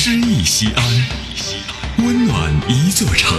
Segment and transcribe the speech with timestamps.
[0.00, 0.84] 诗意西安，
[2.06, 3.36] 温暖一座城，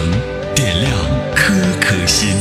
[0.53, 0.91] 点亮
[1.33, 2.35] 颗颗心。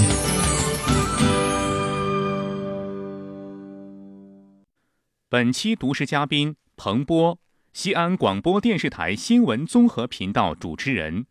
[5.29, 7.39] 本期读诗嘉宾彭波，
[7.73, 11.27] 西安广播电视台新闻综合频道主持人。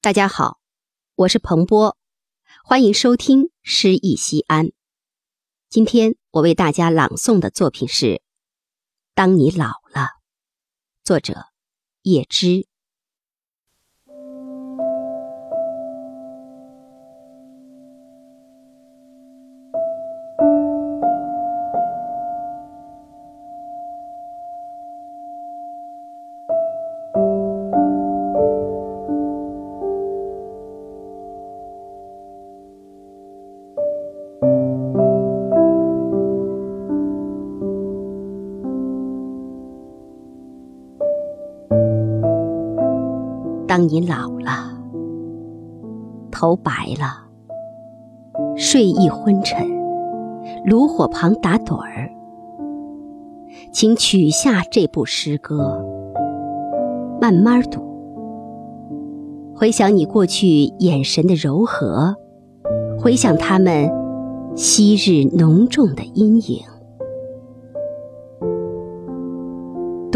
[0.00, 0.58] 大家好，
[1.14, 1.96] 我是彭波，
[2.64, 4.66] 欢迎收听《诗意西安》。
[5.68, 8.06] 今天我为大家朗诵的作品是
[9.14, 9.70] 《当你老了》，
[11.06, 11.34] 作者
[12.02, 12.66] 叶芝。
[43.76, 44.72] 当你老了，
[46.30, 47.28] 头白了，
[48.56, 49.68] 睡意昏沉，
[50.64, 52.10] 炉火旁打盹儿，
[53.74, 55.84] 请取下这部诗歌，
[57.20, 57.82] 慢慢读，
[59.54, 62.16] 回想你过去眼神的柔和，
[62.98, 63.90] 回想他们
[64.54, 66.60] 昔日浓重的阴影。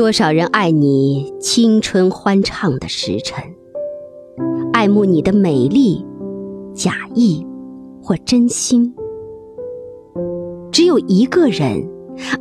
[0.01, 3.39] 多少人爱你青春欢畅的时辰，
[4.73, 6.03] 爱慕你的美丽，
[6.73, 7.47] 假意
[8.03, 8.95] 或真心。
[10.73, 11.87] 只有一个人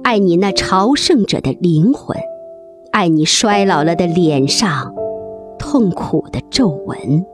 [0.03, 2.17] 爱你那朝圣者的灵魂，
[2.93, 4.95] 爱你衰老了的脸上
[5.59, 7.25] 痛苦的皱纹。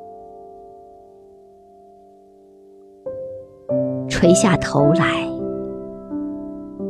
[4.10, 5.30] 垂下头来，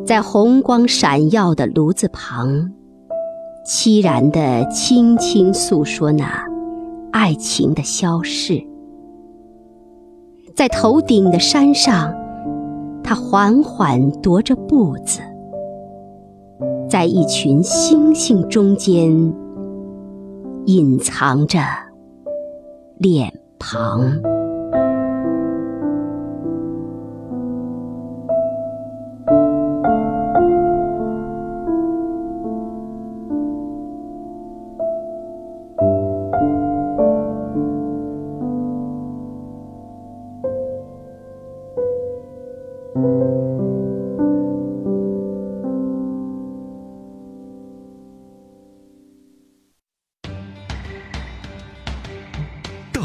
[0.05, 2.71] 在红光闪耀的炉子旁。
[3.65, 6.45] 凄然地轻轻诉说那
[7.11, 8.63] 爱情的消逝，
[10.55, 12.13] 在头顶的山上，
[13.03, 15.19] 他缓缓踱着步子，
[16.87, 19.33] 在一群星星中间
[20.65, 21.59] 隐藏着
[22.99, 24.34] 脸庞。